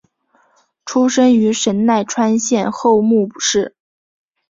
[0.83, 3.75] 出身于神奈川县厚木市。